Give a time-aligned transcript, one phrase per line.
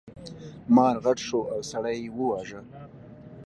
[0.75, 2.61] مار غټ شو او سړی یې وواژه.